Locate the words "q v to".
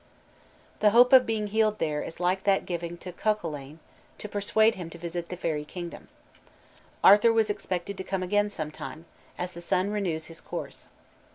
3.77-4.29